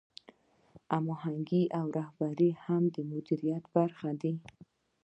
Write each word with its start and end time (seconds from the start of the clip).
هماهنګي 0.93 1.63
او 1.79 1.85
رهبري 1.97 2.51
هم 2.63 2.83
د 2.95 2.97
مدیریت 3.11 3.63
برخې 3.75 4.11
دي. 4.21 4.33